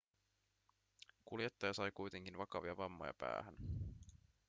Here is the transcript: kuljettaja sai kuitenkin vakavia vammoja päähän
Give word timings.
kuljettaja 1.25 1.73
sai 1.73 1.91
kuitenkin 1.91 2.37
vakavia 2.37 2.77
vammoja 2.77 3.13
päähän 3.13 3.55